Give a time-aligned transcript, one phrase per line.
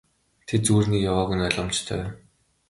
[0.47, 2.03] Тэд зүгээр нэг яваагүй нь ойлгомжтой.